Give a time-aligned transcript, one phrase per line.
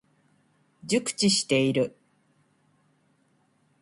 [0.83, 1.95] 熟知している。